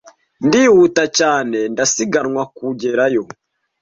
ndihuta 0.45 1.03
cyane 1.17 1.59
ndasiganwa 1.73 2.43
kugerayo 2.55 3.23